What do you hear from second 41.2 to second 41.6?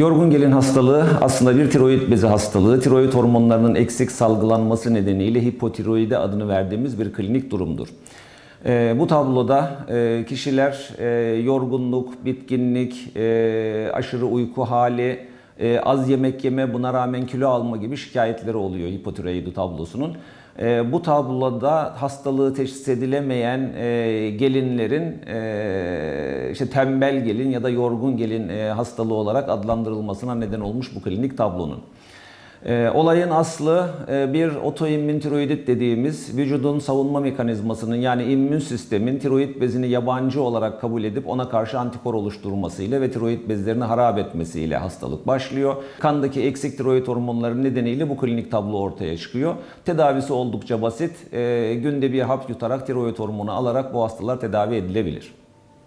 ona